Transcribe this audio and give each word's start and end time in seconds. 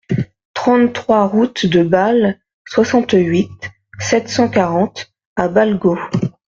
trente-trois 0.55 1.27
route 1.27 1.67
de 1.67 1.83
Bâle, 1.83 2.39
soixante-huit, 2.67 3.51
sept 3.99 4.29
cent 4.29 4.49
quarante 4.49 5.13
à 5.35 5.47
Balgau 5.47 5.95